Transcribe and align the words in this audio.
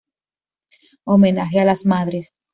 Homenaje 1.03 1.59
a 1.59 1.65
las 1.65 1.85
Madres 1.85 2.31